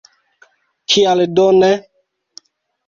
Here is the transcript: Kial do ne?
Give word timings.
Kial 0.93 1.19
do 1.35 1.47
ne? 1.59 1.71